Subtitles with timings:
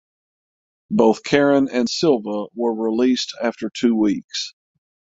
[0.89, 4.55] Both Karin and Silva were released after two weeks.